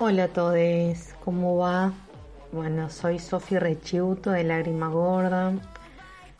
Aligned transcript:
Hola 0.00 0.24
a 0.24 0.28
todos, 0.28 1.14
¿cómo 1.24 1.58
va? 1.58 1.92
Bueno, 2.50 2.90
soy 2.90 3.20
Sofi 3.20 3.60
Rechiuto 3.60 4.32
de 4.32 4.42
Lágrima 4.42 4.88
Gorda. 4.88 5.52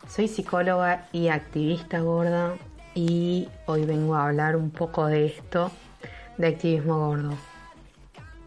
Soy 0.09 0.27
psicóloga 0.27 1.07
y 1.13 1.29
activista 1.29 2.01
gorda 2.01 2.55
y 2.95 3.47
hoy 3.65 3.85
vengo 3.85 4.15
a 4.15 4.27
hablar 4.27 4.57
un 4.57 4.71
poco 4.71 5.05
de 5.05 5.27
esto, 5.27 5.71
de 6.37 6.47
activismo 6.47 7.07
gordo. 7.07 7.37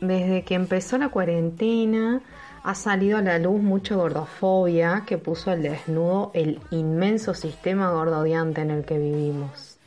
Desde 0.02 0.44
que 0.44 0.54
empezó 0.54 0.98
la 0.98 1.08
cuarentena 1.08 2.20
ha 2.62 2.74
salido 2.74 3.16
a 3.16 3.22
la 3.22 3.38
luz 3.38 3.62
mucha 3.62 3.94
gordofobia 3.94 5.04
que 5.06 5.16
puso 5.16 5.50
al 5.50 5.62
desnudo 5.62 6.32
el 6.34 6.60
inmenso 6.70 7.32
sistema 7.32 7.90
gordodiante 7.92 8.60
en 8.60 8.70
el 8.70 8.84
que 8.84 8.98
vivimos. 8.98 9.78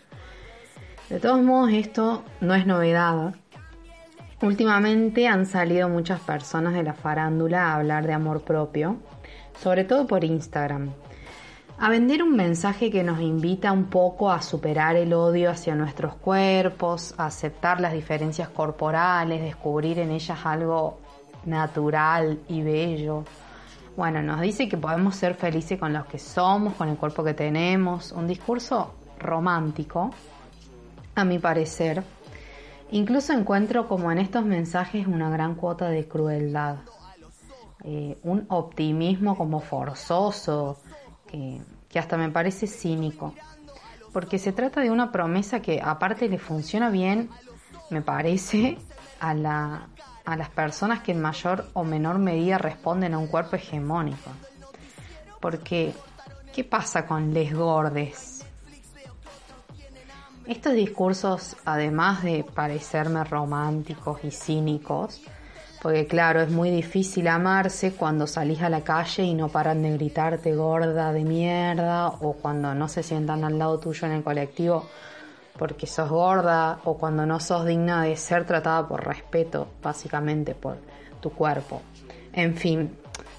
De 1.10 1.20
todos 1.20 1.44
modos, 1.44 1.74
esto 1.74 2.24
no 2.40 2.56
es 2.56 2.66
novedad 2.66 3.36
Últimamente 4.42 5.28
han 5.28 5.46
salido 5.46 5.88
muchas 5.88 6.20
personas 6.20 6.74
de 6.74 6.82
la 6.82 6.94
farándula 6.94 7.68
a 7.68 7.76
hablar 7.76 8.08
de 8.08 8.14
amor 8.14 8.42
propio, 8.42 8.98
sobre 9.62 9.84
todo 9.84 10.08
por 10.08 10.24
Instagram, 10.24 10.90
a 11.78 11.90
vender 11.90 12.24
un 12.24 12.36
mensaje 12.36 12.90
que 12.90 13.04
nos 13.04 13.22
invita 13.22 13.72
un 13.72 13.86
poco 13.86 14.32
a 14.32 14.42
superar 14.42 14.96
el 14.96 15.14
odio 15.14 15.52
hacia 15.52 15.76
nuestros 15.76 16.16
cuerpos, 16.16 17.14
a 17.18 17.28
aceptar 17.28 17.80
las 17.80 17.94
diferencias 17.94 18.50
corporales, 18.50 19.42
descubrir 19.42 20.00
en 20.00 20.10
ellas 20.10 20.40
algo 20.44 20.98
natural 21.46 22.40
y 22.48 22.64
bello. 22.64 23.24
Bueno, 23.96 24.24
nos 24.24 24.42
dice 24.42 24.68
que 24.68 24.78
podemos 24.78 25.16
ser 25.16 25.36
felices 25.36 25.80
con 25.80 25.94
los 25.94 26.08
que 26.08 26.18
somos, 26.18 26.74
con 26.74 26.90
el 26.90 26.98
cuerpo 26.98 27.24
que 27.24 27.36
tenemos, 27.36 28.12
un 28.12 28.28
discurso 28.28 28.96
romántico, 29.20 30.10
a 31.14 31.26
mi 31.26 31.38
parecer, 31.38 32.04
Incluso 32.92 33.32
encuentro 33.32 33.88
como 33.88 34.12
en 34.12 34.18
estos 34.18 34.46
mensajes 34.46 35.08
una 35.08 35.30
gran 35.30 35.56
cuota 35.56 35.88
de 35.90 36.08
crueldad, 36.10 36.76
eh, 37.84 38.18
un 38.24 38.46
optimismo 38.50 39.38
como 39.38 39.62
forzoso, 39.62 40.78
que, 41.28 41.62
hasta 41.98 42.18
me 42.18 42.30
parece 42.30 42.68
cínico, 42.68 43.34
porque 44.12 44.38
se 44.38 44.52
trata 44.52 44.82
de 44.82 44.92
una 44.92 45.12
promesa 45.12 45.62
que 45.62 45.82
aparte 45.82 46.28
le 46.28 46.38
funciona 46.38 46.90
bien, 46.90 47.30
me 47.90 48.02
parece, 48.02 48.78
a, 49.22 49.34
la, 49.34 49.88
a 50.26 50.36
las 50.36 50.50
personas 50.50 51.00
que 51.00 51.14
en 51.14 51.22
mayor 51.22 51.70
o 51.74 51.86
menor 51.86 52.20
medida 52.20 52.58
responden 52.58 53.14
a 53.14 53.20
un 53.20 53.28
cuerpo 53.28 53.56
hegemónico. 53.56 54.32
Porque, 55.40 55.94
¿qué 56.54 56.66
pasa 56.66 57.08
con 57.08 57.34
les 57.34 57.54
gordes? 57.54 58.31
Estos 60.52 60.74
discursos, 60.74 61.56
además 61.64 62.24
de 62.24 62.44
parecerme 62.44 63.24
románticos 63.24 64.20
y 64.26 64.32
cínicos, 64.32 65.22
porque 65.82 66.08
claro, 66.08 66.42
es 66.42 66.52
muy 66.52 66.70
difícil 66.70 67.30
amarse 67.30 67.94
cuando 67.94 68.28
salís 68.28 68.62
a 68.62 68.70
la 68.70 68.82
calle 68.82 69.24
y 69.24 69.34
no 69.34 69.48
paran 69.48 69.82
de 69.82 69.94
gritarte 69.94 70.54
gorda 70.54 71.14
de 71.14 71.24
mierda, 71.24 72.10
o 72.10 72.34
cuando 72.34 72.76
no 72.76 72.90
se 72.90 73.02
sientan 73.02 73.46
al 73.46 73.58
lado 73.58 73.80
tuyo 73.80 74.06
en 74.08 74.12
el 74.12 74.24
colectivo 74.24 74.90
porque 75.58 75.88
sos 75.88 76.10
gorda, 76.10 76.82
o 76.84 76.98
cuando 76.98 77.26
no 77.26 77.40
sos 77.40 77.66
digna 77.66 78.04
de 78.04 78.18
ser 78.18 78.46
tratada 78.46 78.86
por 78.86 79.08
respeto, 79.08 79.70
básicamente 79.82 80.54
por 80.54 80.80
tu 81.22 81.30
cuerpo. 81.30 81.82
En 82.34 82.58
fin, 82.58 82.94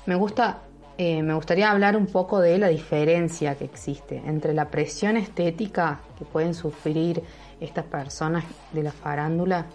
me 0.07 0.15
gusta 0.15 0.61
eh, 1.05 1.21
me 1.21 1.35
gustaría 1.35 1.69
hablar 1.69 1.97
un 1.97 2.07
poco 2.07 2.39
de 2.39 2.57
la 2.59 2.69
diferencia 2.69 3.57
que 3.57 3.65
existe 3.65 4.23
entre 4.25 4.55
la 4.55 4.71
presión 4.71 5.17
estética 5.17 6.01
que 6.17 6.25
pueden 6.25 6.55
sufrir 6.55 7.21
estas 7.61 7.87
personas 7.87 8.45
de 8.73 8.85
la 8.85 8.93
farándula 8.93 9.67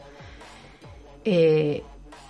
eh, 1.25 1.83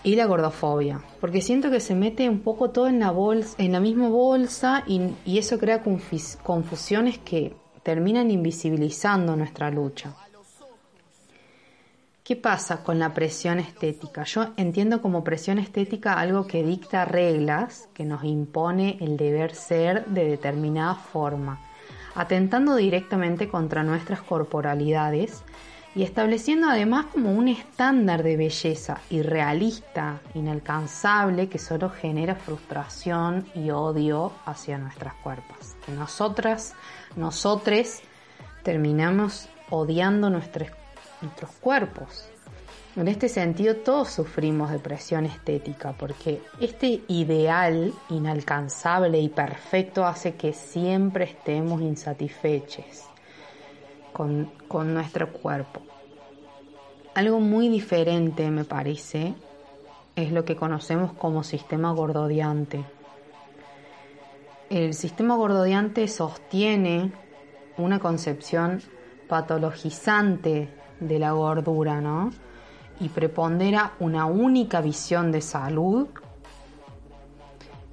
y 0.03 0.15
la 0.15 0.25
gordofobia, 0.25 0.99
porque 1.21 1.41
siento 1.41 1.69
que 1.69 1.79
se 1.79 1.93
mete 1.93 2.27
un 2.27 2.39
poco 2.39 2.71
todo 2.71 2.87
en 2.87 2.99
la 2.99 3.11
bolsa, 3.11 3.55
en 3.59 3.73
la 3.73 3.79
misma 3.79 4.09
bolsa 4.09 4.83
y, 4.87 5.11
y 5.25 5.37
eso 5.37 5.59
crea 5.59 5.83
confusiones 5.83 7.19
que 7.19 7.55
terminan 7.83 8.31
invisibilizando 8.31 9.35
nuestra 9.35 9.69
lucha. 9.69 10.15
¿Qué 12.27 12.35
pasa 12.35 12.83
con 12.83 12.99
la 12.99 13.13
presión 13.13 13.57
estética? 13.57 14.25
Yo 14.25 14.47
entiendo 14.57 15.01
como 15.01 15.23
presión 15.23 15.59
estética 15.59 16.19
algo 16.19 16.45
que 16.45 16.61
dicta 16.61 17.05
reglas, 17.05 17.87
que 17.93 18.03
nos 18.03 18.25
impone 18.25 18.97
el 18.99 19.15
deber 19.15 19.55
ser 19.55 20.05
de 20.07 20.25
determinada 20.25 20.95
forma, 20.95 21.61
atentando 22.15 22.75
directamente 22.75 23.47
contra 23.47 23.81
nuestras 23.81 24.19
corporalidades 24.19 25.41
y 25.95 26.03
estableciendo 26.03 26.67
además 26.67 27.05
como 27.05 27.31
un 27.31 27.47
estándar 27.47 28.23
de 28.23 28.35
belleza 28.35 28.99
irrealista, 29.09 30.19
inalcanzable, 30.33 31.47
que 31.47 31.59
solo 31.59 31.89
genera 31.89 32.35
frustración 32.35 33.45
y 33.55 33.69
odio 33.69 34.33
hacia 34.45 34.77
nuestras 34.77 35.13
cuerpos. 35.13 35.77
Que 35.85 35.93
nosotras, 35.93 36.73
nosotres, 37.15 38.01
terminamos 38.63 39.47
odiando 39.69 40.29
nuestras 40.29 40.71
nuestros 41.21 41.51
cuerpos. 41.51 42.29
En 42.95 43.07
este 43.07 43.29
sentido, 43.29 43.75
todos 43.75 44.09
sufrimos 44.09 44.71
de 44.71 44.79
presión 44.79 45.25
estética 45.25 45.93
porque 45.93 46.41
este 46.59 47.03
ideal 47.07 47.93
inalcanzable 48.09 49.19
y 49.19 49.29
perfecto 49.29 50.03
hace 50.03 50.33
que 50.33 50.51
siempre 50.51 51.25
estemos 51.25 51.81
insatisfechos 51.81 53.03
con, 54.13 54.51
con 54.67 54.95
nuestro 54.95 55.31
cuerpo. 55.31 55.81
Algo 57.13 57.39
muy 57.39 57.69
diferente, 57.69 58.49
me 58.49 58.63
parece, 58.63 59.35
es 60.15 60.31
lo 60.31 60.43
que 60.43 60.55
conocemos 60.55 61.13
como 61.13 61.43
sistema 61.43 61.91
gordodiante. 61.91 62.83
El 64.71 64.95
sistema 64.95 65.35
gordodiante 65.35 66.07
sostiene 66.07 67.11
una 67.77 67.99
concepción 67.99 68.81
patologizante 69.27 70.69
de 70.99 71.19
la 71.19 71.31
gordura, 71.31 72.01
¿no? 72.01 72.31
Y 72.99 73.09
prepondera 73.09 73.93
una 73.99 74.25
única 74.25 74.81
visión 74.81 75.31
de 75.31 75.41
salud 75.41 76.07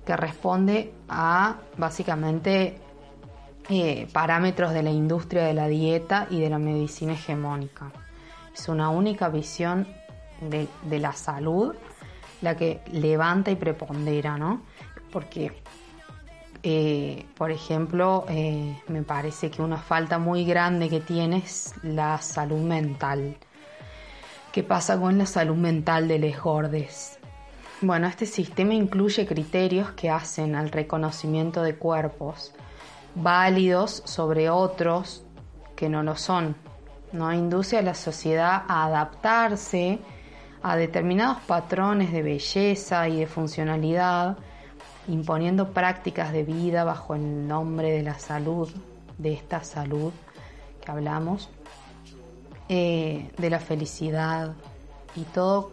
que 0.05 0.17
responde 0.17 0.93
a 1.09 1.57
básicamente 1.77 2.79
eh, 3.71 4.07
parámetros 4.13 4.73
de 4.75 4.83
la 4.83 4.91
industria 4.91 5.45
de 5.45 5.55
la 5.55 5.69
dieta 5.69 6.27
y 6.31 6.41
de 6.41 6.51
la 6.51 6.59
medicina 6.59 7.15
hegemónica. 7.15 7.91
Es 8.55 8.69
una 8.69 8.91
única 8.91 9.29
visión 9.29 9.87
de, 10.41 10.99
la 10.99 11.13
salud 11.13 11.75
la 12.43 12.57
que 12.57 12.83
levanta 12.93 13.51
y 13.51 13.57
prepondera, 13.57 14.37
¿no? 14.37 14.63
Porque 15.11 15.63
eh, 16.67 17.27
por 17.37 17.51
ejemplo, 17.51 18.25
eh, 18.27 18.81
me 18.89 19.03
parece 19.03 19.51
que 19.51 19.61
una 19.61 19.77
falta 19.77 20.19
muy 20.19 20.47
grande 20.47 20.89
que 20.89 21.01
tiene 21.01 21.37
es 21.37 21.75
la 21.83 22.17
salud 22.23 22.63
mental. 22.63 23.37
¿Qué 24.51 24.63
pasa 24.63 24.99
con 24.99 25.19
la 25.19 25.27
salud 25.27 25.57
mental 25.57 26.09
de 26.09 26.19
los 26.19 26.41
gordes? 26.41 27.19
Bueno, 27.83 28.07
este 28.07 28.25
sistema 28.25 28.73
incluye 28.73 29.27
criterios 29.27 29.91
que 29.91 30.09
hacen 30.09 30.57
al 30.57 30.71
reconocimiento 30.71 31.63
de 31.63 31.77
cuerpos 31.77 32.55
válidos 33.15 34.03
sobre 34.07 34.49
otros 34.49 35.23
que 35.77 35.91
no 35.91 36.03
lo 36.03 36.17
son. 36.17 36.57
¿no? 37.13 37.31
Induce 37.31 37.77
a 37.77 37.83
la 37.83 37.95
sociedad 37.95 38.63
a 38.69 38.87
adaptarse 38.87 39.99
a 40.63 40.77
determinados 40.77 41.43
patrones 41.43 42.11
de 42.11 42.23
belleza 42.23 43.07
y 43.07 43.21
de 43.21 43.27
funcionalidad 43.27 44.39
imponiendo 45.09 45.73
prácticas 45.73 46.33
de 46.33 46.45
vida 46.45 46.85
bajo 46.85 47.15
el 47.15 47.47
nombre 47.47 47.91
de 47.91 48.03
la 48.03 48.19
salud, 48.19 48.71
de 49.19 49.33
esta 49.33 49.63
salud 49.63 50.13
que 50.85 50.91
hablamos, 50.91 51.51
eh, 52.69 53.31
de 53.37 53.51
la 53.51 53.61
felicidad 53.61 54.55
y 55.15 55.23
todo 55.23 55.73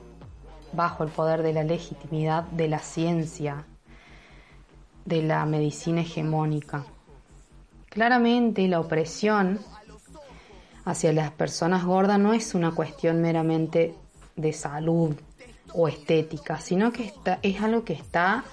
bajo 0.73 1.03
el 1.03 1.09
poder 1.09 1.41
de 1.41 1.53
la 1.53 1.63
legitimidad 1.63 2.43
de 2.43 2.67
la 2.67 2.79
ciencia, 2.79 3.65
de 5.05 5.21
la 5.21 5.45
medicina 5.45 6.01
hegemónica. 6.01 6.85
Claramente 7.89 8.67
la 8.67 8.79
opresión 8.79 9.59
hacia 10.85 11.13
las 11.13 11.31
personas 11.31 11.83
gordas 11.85 12.19
no 12.19 12.33
es 12.33 12.55
una 12.55 12.71
cuestión 12.71 13.21
meramente 13.21 13.95
de 14.35 14.53
salud 14.53 15.15
o 15.73 15.87
estética, 15.87 16.59
sino 16.59 16.91
que 16.91 17.03
está, 17.03 17.39
es 17.41 17.61
algo 17.61 17.83
que 17.83 17.93
está 17.93 18.43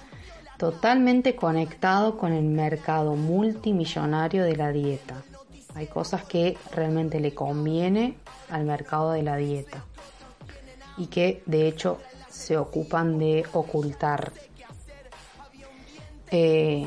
totalmente 0.59 1.37
conectado 1.37 2.17
con 2.17 2.33
el 2.33 2.43
mercado 2.43 3.15
multimillonario 3.15 4.43
de 4.43 4.57
la 4.57 4.73
dieta. 4.73 5.23
Hay 5.73 5.87
cosas 5.87 6.25
que 6.25 6.57
realmente 6.73 7.21
le 7.21 7.33
conviene 7.33 8.17
al 8.49 8.65
mercado 8.65 9.13
de 9.13 9.23
la 9.23 9.37
dieta 9.37 9.85
y 10.97 11.07
que 11.07 11.41
de 11.45 11.69
hecho 11.69 11.99
se 12.29 12.57
ocupan 12.57 13.17
de 13.17 13.45
ocultar. 13.53 14.33
Eh, 16.29 16.85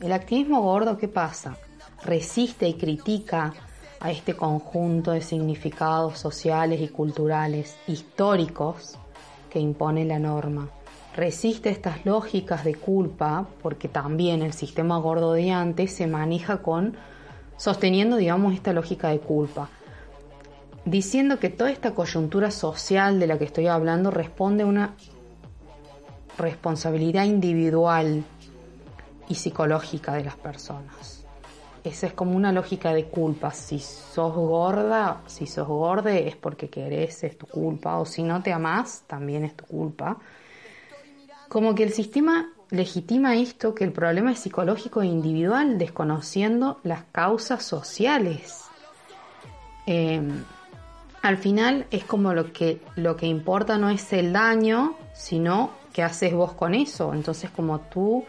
el 0.00 0.12
activismo 0.12 0.62
gordo, 0.62 0.96
¿qué 0.96 1.08
pasa? 1.08 1.56
Resiste 2.04 2.68
y 2.68 2.74
critica 2.74 3.52
a 3.98 4.12
este 4.12 4.34
conjunto 4.34 5.10
de 5.10 5.20
significados 5.20 6.16
sociales 6.16 6.80
y 6.80 6.88
culturales 6.88 7.76
históricos 7.88 8.96
que 9.50 9.58
impone 9.58 10.04
la 10.04 10.20
norma. 10.20 10.70
Resiste 11.14 11.68
estas 11.68 12.06
lógicas 12.06 12.64
de 12.64 12.74
culpa 12.74 13.46
porque 13.62 13.88
también 13.88 14.42
el 14.42 14.54
sistema 14.54 14.98
gordo 14.98 15.34
de 15.34 15.50
antes 15.50 15.92
se 15.92 16.06
maneja 16.06 16.62
con 16.62 16.96
sosteniendo, 17.56 18.16
digamos, 18.16 18.54
esta 18.54 18.72
lógica 18.72 19.08
de 19.10 19.20
culpa, 19.20 19.68
diciendo 20.84 21.38
que 21.38 21.48
toda 21.50 21.70
esta 21.70 21.94
coyuntura 21.94 22.50
social 22.50 23.20
de 23.20 23.26
la 23.26 23.38
que 23.38 23.44
estoy 23.44 23.66
hablando 23.66 24.10
responde 24.10 24.64
a 24.64 24.66
una 24.66 24.94
responsabilidad 26.38 27.24
individual 27.24 28.24
y 29.28 29.34
psicológica 29.34 30.14
de 30.14 30.24
las 30.24 30.36
personas. 30.36 31.24
Esa 31.84 32.06
es 32.06 32.12
como 32.12 32.36
una 32.36 32.52
lógica 32.52 32.94
de 32.94 33.06
culpa. 33.06 33.50
Si 33.50 33.80
sos 33.80 34.34
gorda, 34.34 35.20
si 35.26 35.46
sos 35.46 35.66
gorde 35.66 36.28
es 36.28 36.36
porque 36.36 36.70
querés, 36.70 37.24
es 37.24 37.36
tu 37.36 37.46
culpa. 37.46 37.98
O 37.98 38.06
si 38.06 38.22
no 38.22 38.40
te 38.42 38.52
amás, 38.52 39.02
también 39.06 39.44
es 39.44 39.56
tu 39.56 39.66
culpa. 39.66 40.16
Como 41.52 41.74
que 41.74 41.82
el 41.82 41.92
sistema 41.92 42.50
legitima 42.70 43.36
esto, 43.36 43.74
que 43.74 43.84
el 43.84 43.92
problema 43.92 44.32
es 44.32 44.38
psicológico 44.38 45.02
e 45.02 45.06
individual, 45.06 45.76
desconociendo 45.76 46.80
las 46.82 47.02
causas 47.12 47.62
sociales. 47.62 48.64
Em, 49.84 50.44
al 51.20 51.36
final 51.36 51.84
es 51.90 52.04
como 52.04 52.32
lo 52.32 52.54
que, 52.54 52.80
lo 52.96 53.16
que 53.18 53.26
importa 53.26 53.76
no 53.76 53.90
es 53.90 54.14
el 54.14 54.32
daño, 54.32 54.96
sino 55.12 55.72
qué 55.92 56.02
haces 56.02 56.32
vos 56.32 56.54
con 56.54 56.72
eso. 56.72 57.12
Entonces 57.12 57.50
como 57.50 57.80
tu 57.80 58.24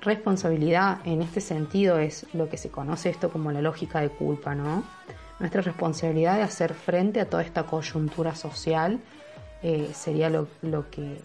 responsabilidad 0.00 1.00
en 1.04 1.20
este 1.20 1.42
sentido 1.42 1.98
es 1.98 2.24
lo 2.32 2.48
que 2.48 2.56
se 2.56 2.70
conoce 2.70 3.10
esto 3.10 3.28
como 3.28 3.52
la 3.52 3.60
lógica 3.60 4.00
de 4.00 4.08
culpa, 4.08 4.54
¿no? 4.54 4.84
Nuestra 5.38 5.60
responsabilidad 5.60 6.36
de 6.36 6.44
hacer 6.44 6.72
frente 6.72 7.20
a 7.20 7.28
toda 7.28 7.42
esta 7.42 7.64
coyuntura 7.64 8.34
social 8.34 9.00
eh, 9.62 9.90
sería 9.92 10.30
lo, 10.30 10.48
que, 10.90 11.20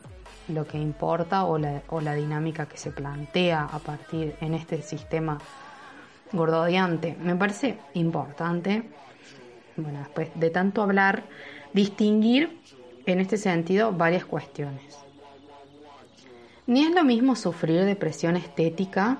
lo 0.48 0.66
que 0.66 0.78
importa 0.78 1.46
o 1.46 1.58
la, 1.58 1.84
o 1.90 2.02
la 2.02 2.14
dinámica 2.14 2.66
que 2.66 2.78
se 2.78 2.92
plantea 2.92 3.64
a 3.64 3.80
partir 3.80 4.36
en 4.42 4.54
este 4.54 4.82
sistema 4.82 5.38
gordodiante. 6.32 7.16
Me 7.20 7.36
parece 7.36 7.78
importante, 7.94 8.84
bueno, 9.78 10.00
después 10.00 10.30
de 10.36 10.50
tanto 10.50 10.82
hablar, 10.82 11.24
distinguir 11.74 12.60
en 13.06 13.20
este 13.20 13.38
sentido 13.38 13.92
varias 13.92 14.26
cuestiones. 14.26 14.98
Ni 16.68 16.86
es 16.86 16.92
lo 16.92 17.04
mismo 17.04 17.36
sufrir 17.36 17.84
depresión 17.86 18.38
estética 18.38 19.20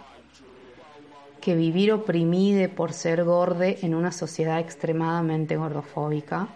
que 1.42 1.56
vivir 1.56 1.92
oprimide 1.92 2.70
por 2.70 2.94
ser 2.94 3.24
gorde 3.24 3.80
en 3.82 3.96
una 3.96 4.12
sociedad 4.12 4.60
extremadamente 4.60 5.58
gordofóbica, 5.58 6.48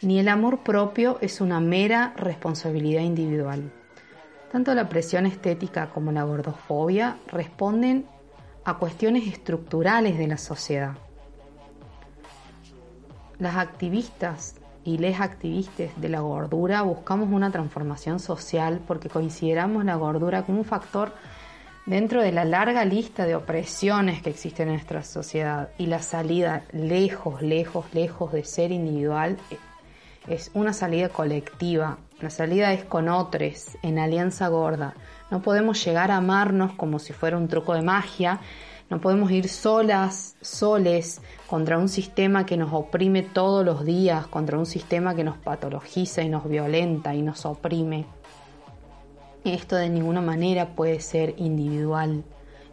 ni 0.00 0.18
el 0.18 0.28
amor 0.28 0.60
propio 0.60 1.18
es 1.20 1.40
una 1.40 1.60
mera 1.60 2.14
responsabilidad 2.16 3.02
individual. 3.02 3.70
Tanto 4.54 4.72
la 4.72 4.88
presión 4.88 5.26
estética 5.26 5.88
como 5.88 6.12
la 6.12 6.22
gordofobia 6.22 7.16
responden 7.26 8.06
a 8.64 8.74
cuestiones 8.74 9.26
estructurales 9.26 10.16
de 10.16 10.28
la 10.28 10.38
sociedad. 10.38 10.92
Las 13.40 13.56
activistas 13.56 14.54
y 14.84 14.98
les 14.98 15.20
activistas 15.20 15.88
de 16.00 16.08
la 16.08 16.20
gordura 16.20 16.82
buscamos 16.82 17.30
una 17.32 17.50
transformación 17.50 18.20
social 18.20 18.80
porque 18.86 19.08
consideramos 19.08 19.84
la 19.84 19.96
gordura 19.96 20.44
como 20.44 20.58
un 20.58 20.64
factor 20.64 21.12
dentro 21.84 22.22
de 22.22 22.30
la 22.30 22.44
larga 22.44 22.84
lista 22.84 23.26
de 23.26 23.34
opresiones 23.34 24.22
que 24.22 24.30
existen 24.30 24.68
en 24.68 24.74
nuestra 24.74 25.02
sociedad 25.02 25.70
y 25.78 25.86
la 25.86 26.00
salida 26.00 26.62
lejos, 26.70 27.42
lejos, 27.42 27.86
lejos 27.92 28.30
de 28.30 28.44
ser 28.44 28.70
individual 28.70 29.36
es 30.28 30.50
una 30.54 30.72
salida 30.72 31.08
colectiva. 31.08 31.98
La 32.20 32.30
salida 32.30 32.72
es 32.72 32.84
con 32.84 33.08
otros, 33.08 33.76
en 33.82 33.98
alianza 33.98 34.48
gorda. 34.48 34.94
No 35.30 35.42
podemos 35.42 35.84
llegar 35.84 36.10
a 36.10 36.16
amarnos 36.16 36.72
como 36.72 36.98
si 36.98 37.12
fuera 37.12 37.36
un 37.36 37.48
truco 37.48 37.74
de 37.74 37.82
magia 37.82 38.40
no 38.90 39.00
podemos 39.00 39.30
ir 39.30 39.48
solas, 39.48 40.36
soles, 40.42 41.20
contra 41.48 41.78
un 41.78 41.88
sistema 41.88 42.44
que 42.44 42.56
nos 42.56 42.72
oprime 42.72 43.22
todos 43.22 43.64
los 43.64 43.84
días, 43.84 44.26
contra 44.26 44.58
un 44.58 44.66
sistema 44.66 45.14
que 45.14 45.24
nos 45.24 45.38
patologiza 45.38 46.22
y 46.22 46.28
nos 46.28 46.48
violenta 46.48 47.14
y 47.14 47.22
nos 47.22 47.46
oprime. 47.46 48.04
Esto 49.42 49.76
de 49.76 49.88
ninguna 49.88 50.20
manera 50.20 50.74
puede 50.74 51.00
ser 51.00 51.34
individual, 51.38 52.24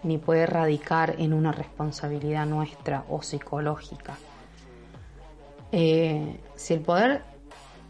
ni 0.04 0.18
puede 0.18 0.46
radicar 0.46 1.16
en 1.18 1.34
una 1.34 1.54
responsabilidad 1.54 2.46
nuestra 2.46 3.06
o 3.10 3.22
psicológica. 3.22 4.18
Eh, 5.72 6.40
si 6.56 6.74
el 6.74 6.82
poder 6.82 7.24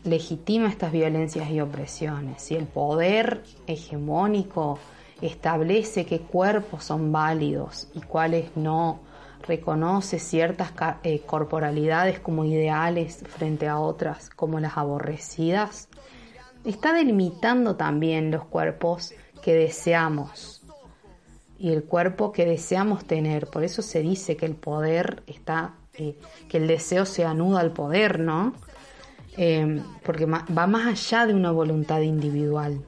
legitima 0.03 0.69
estas 0.69 0.91
violencias 0.91 1.49
y 1.49 1.61
opresiones, 1.61 2.41
si 2.41 2.55
el 2.55 2.65
poder 2.65 3.43
hegemónico 3.67 4.79
establece 5.21 6.05
qué 6.05 6.19
cuerpos 6.19 6.83
son 6.83 7.11
válidos 7.11 7.87
y 7.93 8.01
cuáles 8.01 8.55
no, 8.55 8.99
reconoce 9.41 10.19
ciertas 10.19 10.71
eh, 11.03 11.19
corporalidades 11.21 12.19
como 12.19 12.45
ideales 12.45 13.23
frente 13.27 13.67
a 13.67 13.79
otras 13.79 14.29
como 14.29 14.59
las 14.59 14.77
aborrecidas, 14.77 15.89
está 16.63 16.93
delimitando 16.93 17.75
también 17.75 18.31
los 18.31 18.45
cuerpos 18.45 19.13
que 19.41 19.53
deseamos 19.53 20.61
y 21.57 21.71
el 21.71 21.83
cuerpo 21.83 22.31
que 22.31 22.45
deseamos 22.45 23.05
tener. 23.05 23.47
Por 23.47 23.63
eso 23.63 23.81
se 23.81 24.01
dice 24.01 24.35
que 24.35 24.45
el 24.45 24.55
poder 24.55 25.23
está, 25.27 25.75
eh, 25.93 26.17
que 26.49 26.57
el 26.57 26.67
deseo 26.67 27.05
se 27.05 27.23
anuda 27.23 27.59
al 27.59 27.71
poder, 27.71 28.19
¿no? 28.19 28.53
Eh, 29.37 29.81
porque 30.03 30.25
va 30.25 30.67
más 30.67 30.87
allá 30.87 31.25
de 31.25 31.33
una 31.33 31.51
voluntad 31.51 32.01
individual. 32.01 32.81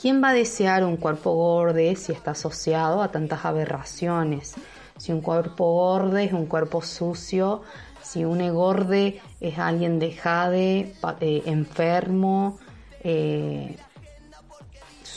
¿Quién 0.00 0.22
va 0.22 0.30
a 0.30 0.32
desear 0.32 0.82
un 0.82 0.96
cuerpo 0.96 1.34
gordo 1.34 1.94
si 1.94 2.12
está 2.12 2.30
asociado 2.30 3.02
a 3.02 3.10
tantas 3.10 3.44
aberraciones? 3.44 4.54
Si 4.96 5.12
un 5.12 5.20
cuerpo 5.20 5.74
gordo 5.74 6.16
es 6.16 6.32
un 6.32 6.46
cuerpo 6.46 6.80
sucio, 6.80 7.60
si 8.02 8.24
un 8.24 8.40
egorde 8.40 9.20
es 9.40 9.58
alguien 9.58 9.98
dejade, 9.98 10.94
eh, 11.20 11.42
enfermo, 11.44 12.58
eh, 13.04 13.76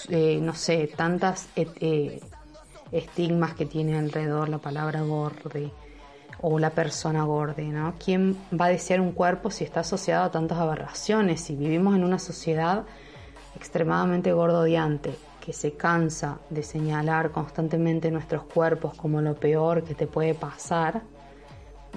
eh, 0.10 0.40
no 0.42 0.54
sé, 0.54 0.92
tantas 0.94 1.48
estigmas 2.92 3.54
que 3.54 3.66
tiene 3.66 3.98
alrededor 3.98 4.50
la 4.50 4.58
palabra 4.58 5.02
gorde 5.02 5.72
o 6.42 6.60
la 6.60 6.72
persona 6.72 7.24
gorde, 7.24 7.64
¿no? 7.64 7.94
¿Quién 8.04 8.38
va 8.60 8.66
a 8.66 8.70
desear 8.70 9.02
un 9.02 9.12
cuerpo 9.12 9.52
si 9.52 9.64
está 9.64 9.82
asociado 9.82 10.26
a 10.26 10.32
tantas 10.32 10.58
aberraciones? 10.58 11.42
Si 11.42 11.56
vivimos 11.56 11.96
en 11.96 12.04
una 12.04 12.20
sociedad 12.20 12.84
extremadamente 13.56 14.34
gordodiante 14.34 15.16
que 15.44 15.54
se 15.54 15.74
cansa 15.74 16.40
de 16.50 16.64
señalar 16.64 17.32
constantemente 17.32 18.10
nuestros 18.12 18.44
cuerpos 18.44 18.96
como 18.96 19.22
lo 19.22 19.36
peor 19.36 19.84
que 19.84 19.94
te 19.94 20.08
puede 20.08 20.34
pasar. 20.34 21.02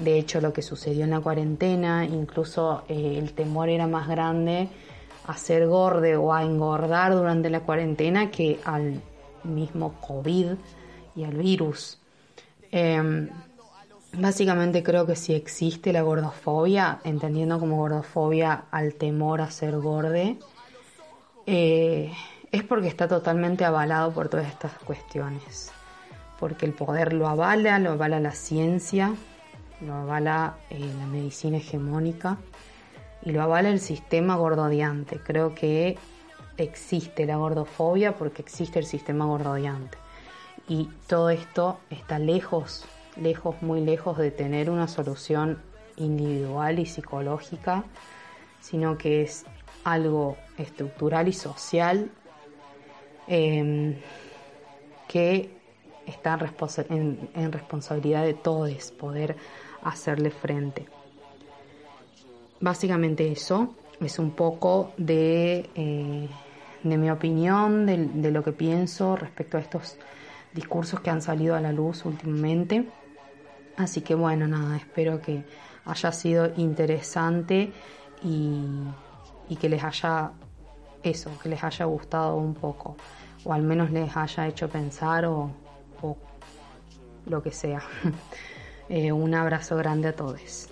De 0.01 0.19
hecho, 0.19 0.41
lo 0.41 0.53
que 0.53 0.63
sucedió 0.63 1.05
en 1.05 1.11
la 1.11 1.21
cuarentena, 1.21 2.05
incluso 2.05 2.83
eh, 2.89 3.17
el 3.19 3.33
temor 3.35 3.69
era 3.69 3.87
más 3.87 4.09
grande 4.09 4.69
a 5.27 5.37
ser 5.37 5.67
gorde 5.67 6.17
o 6.17 6.33
a 6.33 6.43
engordar 6.43 7.15
durante 7.15 7.49
la 7.49 7.61
cuarentena 7.61 8.31
que 8.31 8.59
al 8.65 9.01
mismo 9.45 9.95
COVID 10.01 10.53
y 11.15 11.25
al 11.25 11.37
virus. 11.37 12.01
Em, 12.71 13.29
básicamente 14.19 14.83
creo 14.83 15.07
que 15.07 15.17
si 15.17 15.35
existe 15.35 15.93
la 15.93 16.03
gordofobia, 16.03 17.01
entendiendo 17.05 17.59
como 17.59 17.77
gordofobia 17.77 18.65
al 18.71 18.95
temor 18.95 19.41
a 19.41 19.51
ser 19.51 19.77
gorde, 19.79 20.39
eh, 21.47 22.13
es 22.51 22.63
porque 22.63 22.89
está 22.89 23.09
totalmente 23.09 23.65
avalado 23.65 24.13
por 24.13 24.29
todas 24.29 24.47
estas 24.49 24.73
cuestiones. 24.79 25.73
Porque 26.39 26.67
el 26.67 26.73
poder 26.73 27.13
lo 27.13 27.29
avala, 27.29 27.79
lo 27.79 27.93
avala 27.93 28.21
la 28.21 28.33
ciencia, 28.33 29.15
lo 29.81 29.95
avala 29.95 30.57
eh, 30.71 30.79
la 30.99 31.07
medicina 31.07 31.59
hegemónica 31.59 32.39
y 33.23 33.33
lo 33.33 33.43
avala 33.43 33.71
el 33.71 33.81
sistema 33.81 34.37
gordodiante. 34.37 35.19
Creo 35.19 35.55
que 35.55 35.99
existe 36.57 37.27
la 37.27 37.37
gordofobia 37.37 38.17
porque 38.17 38.43
existe 38.43 38.79
el 38.79 38.87
sistema 38.87 39.27
gordodiante. 39.27 39.99
Y 40.69 40.89
todo 41.07 41.31
esto 41.31 41.79
está 41.91 42.19
lejos, 42.19 42.85
lejos, 43.17 43.61
muy 43.63 43.81
lejos 43.81 44.19
de 44.19 44.31
tener 44.31 44.71
una 44.71 44.89
solución 44.89 45.59
individual 45.97 46.79
y 46.79 46.87
psicológica, 46.87 47.85
sino 48.61 48.99
que 48.99 49.23
es 49.23 49.45
algo 49.85 50.37
estructural 50.59 51.29
y 51.29 51.33
social 51.33 52.11
em, 53.29 53.97
que 55.09 55.51
está 56.07 56.39
en, 56.89 57.53
responsabilidad 57.53 58.25
de 58.25 58.35
todos 58.35 58.91
poder 58.93 59.37
hacerle 59.83 60.31
frente. 60.31 60.87
Básicamente 62.61 63.31
eso 63.31 63.75
es 64.01 64.19
un 64.19 64.31
poco 64.33 64.93
de, 64.97 65.71
eh, 65.75 66.29
de 66.83 66.97
mi 66.97 67.11
opinión, 67.11 67.87
de, 67.87 68.07
de, 68.07 68.31
lo 68.31 68.43
que 68.43 68.53
pienso 68.53 69.17
respecto 69.17 69.57
a 69.57 69.61
estos 69.61 69.99
discursos 70.53 71.01
que 71.01 71.11
han 71.11 71.23
salido 71.23 71.55
a 71.55 71.61
la 71.61 71.73
luz 71.73 72.05
últimamente. 72.05 72.87
Así 73.77 74.01
que 74.01 74.15
bueno, 74.15 74.47
nada, 74.49 74.77
espero 74.77 75.21
que 75.21 75.45
haya 75.85 76.13
sido 76.13 76.53
interesante 76.57 77.73
y 78.23 78.65
y 79.49 79.57
que 79.57 79.69
les 79.69 79.83
haya 79.83 80.31
eso, 81.03 81.31
que 81.43 81.49
les 81.49 81.63
haya 81.63 81.85
gustado 81.85 82.37
un 82.37 82.55
poco, 82.55 82.97
o 83.45 83.53
al 83.53 83.63
menos 83.63 83.91
les 83.91 84.15
haya 84.17 84.49
hecho 84.49 84.69
pensar 84.69 85.25
o, 85.27 85.51
o 86.03 86.17
lo 87.27 87.43
que 87.43 87.51
sea. 87.51 87.83
Eh, 88.89 89.11
un 89.11 89.35
abrazo 89.35 89.77
grande 89.77 90.07
a 90.07 90.13
todos. 90.15 90.69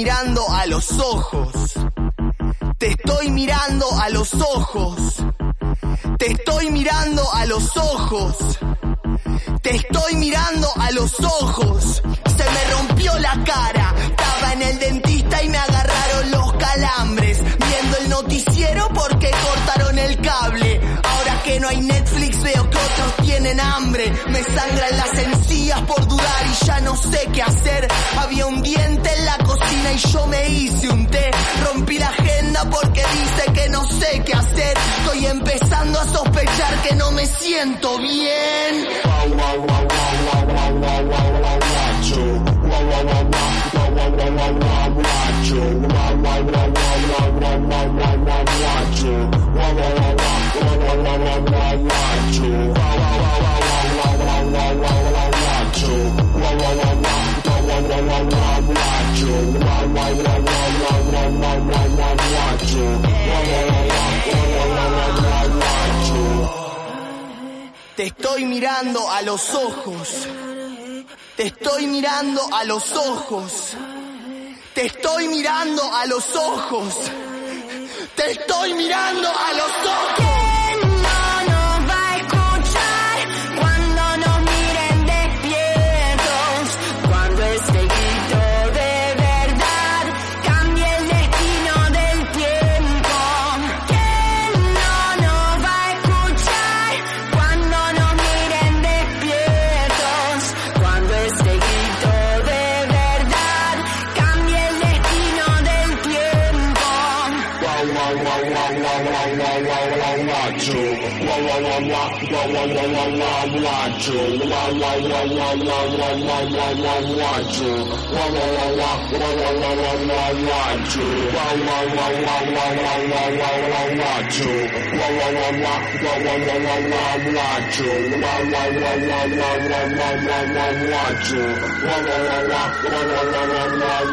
Mirando 0.00 0.50
a 0.50 0.64
los 0.64 0.92
ojos. 0.92 1.74
Te 2.78 2.86
estoy 2.86 3.30
mirando 3.30 3.86
a 4.00 4.08
los 4.08 4.32
ojos. 4.32 5.16
Te 6.18 6.32
estoy 6.32 6.70
mirando 6.70 7.22
a 7.34 7.44
los 7.44 7.76
ojos. 7.76 8.36
Te 9.60 9.76
estoy 9.76 10.14
mirando 10.14 10.68
a 10.74 10.90
los 10.92 11.20
ojos. 11.20 12.02
Se 12.34 12.44
me 12.54 12.64
rompió 12.72 13.18
la 13.18 13.44
cara. 13.44 13.94
Estaba 14.08 14.52
en 14.54 14.62
el 14.62 14.78
dentista 14.78 15.42
y 15.42 15.48
me 15.50 15.58
agarraron 15.58 16.30
los 16.30 16.52
calambres. 16.54 17.38
Viendo 17.42 17.96
el 17.98 18.08
noticiero 18.08 18.88
porque 18.94 19.30
cortaron 19.30 19.98
el 19.98 20.18
cable. 20.22 20.80
Ahora 21.04 21.42
que 21.42 21.60
no 21.60 21.68
hay 21.68 21.80
Netflix 21.82 22.42
veo 22.42 22.70
que 22.70 22.79
tienen 23.60 23.72
hambre. 23.72 24.12
Me 24.28 24.42
sangran 24.42 24.96
las 24.96 25.18
encías 25.18 25.80
por 25.82 26.06
dudar 26.06 26.46
y 26.46 26.64
ya 26.66 26.80
no 26.80 26.96
sé 26.96 27.28
qué 27.32 27.42
hacer. 27.42 27.88
Había 28.18 28.46
un 28.46 28.62
diente 28.62 29.12
en 29.16 29.24
la 29.24 29.38
cocina 29.38 29.92
y 29.92 29.98
yo 29.98 30.26
me 30.26 30.48
hice 30.48 30.88
un 30.88 31.06
té. 31.06 31.30
Rompí 31.64 31.98
la 31.98 32.08
agenda 32.08 32.68
porque 32.70 33.02
dice 33.02 33.52
que 33.52 33.68
no 33.70 33.84
sé 33.84 34.22
qué 34.24 34.32
hacer. 34.32 34.78
Estoy 34.98 35.26
empezando 35.26 36.00
a 36.00 36.04
sospechar 36.04 36.82
que 36.82 36.94
no 36.96 37.12
me 37.12 37.26
siento 37.26 37.98
bien. 37.98 38.86
Te 68.00 68.06
estoy 68.06 68.46
mirando 68.46 69.10
a 69.10 69.20
los 69.20 69.54
ojos. 69.54 70.08
Te 71.36 71.48
estoy 71.48 71.86
mirando 71.86 72.40
a 72.54 72.64
los 72.64 72.92
ojos. 72.92 73.76
Te 74.72 74.86
estoy 74.86 75.28
mirando 75.28 75.82
a 75.94 76.06
los 76.06 76.34
ojos. 76.34 76.94
Te 78.16 78.30
estoy 78.30 78.72
mirando 78.72 79.28
a 79.28 79.52
los 79.52 79.70
ojos. 79.86 80.29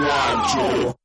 Watch 0.07 0.55
you. 0.55 0.96